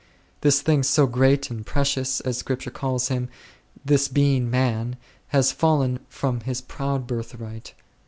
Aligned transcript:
This 0.41 0.63
thing 0.63 0.81
so 0.81 1.05
great 1.05 1.51
and 1.51 1.63
precious 1.63 2.23
9, 2.25 2.29
as 2.31 2.35
the 2.37 2.39
Scripture 2.39 2.71
calls 2.71 3.09
him, 3.09 3.29
this 3.85 4.07
being 4.07 4.49
man, 4.49 4.97
has 5.27 5.51
fallen 5.51 5.99
from 6.09 6.39
his 6.39 6.59
proud 6.59 7.05
birthright. 7.05 7.75